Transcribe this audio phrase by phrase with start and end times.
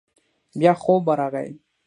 [0.59, 1.49] بيا خوب ورغی.